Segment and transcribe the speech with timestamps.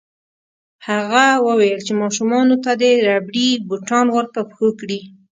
[0.87, 4.99] هغه وویل چې ماشومانو ته دې ربړي بوټان ورپه پښو کړي